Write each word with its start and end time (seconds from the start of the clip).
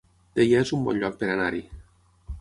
Teià 0.37 0.61
es 0.65 0.71
un 0.77 0.87
bon 0.87 1.03
lloc 1.03 1.19
per 1.21 1.31
anar-hi 1.35 1.65